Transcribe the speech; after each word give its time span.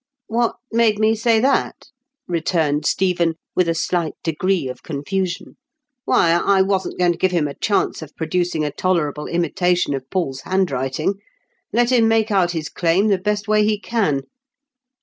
"What 0.25 0.55
made 0.71 0.97
me 0.97 1.13
say 1.13 1.39
that?" 1.41 1.89
returned 2.27 2.87
Stephen, 2.87 3.35
with 3.55 3.69
a 3.69 3.75
slight 3.75 4.15
degree 4.23 4.67
of 4.67 4.81
confusion." 4.81 5.57
Why, 6.05 6.31
I 6.31 6.63
wasn't 6.63 6.97
going 6.97 7.11
to 7.11 7.19
give 7.19 7.29
him 7.29 7.47
a 7.47 7.53
chance 7.53 8.01
of 8.01 8.15
producing 8.15 8.65
a 8.65 8.71
tolerable 8.71 9.27
imitation 9.27 9.93
of 9.93 10.09
Paul's 10.09 10.41
hand 10.41 10.71
writing. 10.71 11.19
Let 11.71 11.91
him 11.91 12.07
make 12.07 12.31
out 12.31 12.49
his 12.49 12.67
claim 12.67 13.09
the 13.09 13.19
best 13.19 13.47
way 13.47 13.63
he 13.63 13.79
can." 13.79 14.23